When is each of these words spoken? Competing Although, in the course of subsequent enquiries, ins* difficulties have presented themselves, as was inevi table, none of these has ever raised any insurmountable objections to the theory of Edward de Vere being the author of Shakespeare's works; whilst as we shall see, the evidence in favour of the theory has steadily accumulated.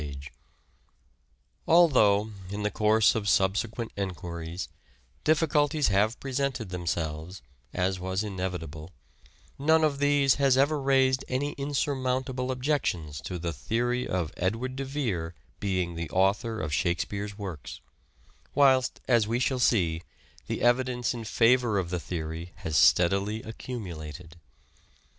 Competing 0.01 0.31
Although, 1.67 2.31
in 2.49 2.63
the 2.63 2.71
course 2.71 3.13
of 3.13 3.29
subsequent 3.29 3.91
enquiries, 3.95 4.67
ins* 4.67 4.67
difficulties 5.23 5.89
have 5.89 6.19
presented 6.19 6.69
themselves, 6.69 7.43
as 7.71 7.99
was 7.99 8.23
inevi 8.23 8.61
table, 8.61 8.93
none 9.59 9.83
of 9.83 9.99
these 9.99 10.33
has 10.41 10.57
ever 10.57 10.81
raised 10.81 11.23
any 11.27 11.51
insurmountable 11.51 12.49
objections 12.51 13.21
to 13.21 13.37
the 13.37 13.53
theory 13.53 14.07
of 14.07 14.33
Edward 14.37 14.75
de 14.75 14.85
Vere 14.85 15.35
being 15.59 15.93
the 15.93 16.09
author 16.09 16.59
of 16.59 16.73
Shakespeare's 16.73 17.37
works; 17.37 17.79
whilst 18.55 19.01
as 19.07 19.27
we 19.27 19.37
shall 19.37 19.59
see, 19.59 20.01
the 20.47 20.63
evidence 20.63 21.13
in 21.13 21.25
favour 21.25 21.77
of 21.77 21.91
the 21.91 21.99
theory 21.99 22.53
has 22.55 22.75
steadily 22.75 23.43
accumulated. 23.43 24.37